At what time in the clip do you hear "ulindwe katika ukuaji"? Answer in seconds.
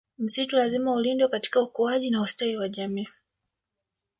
0.93-2.09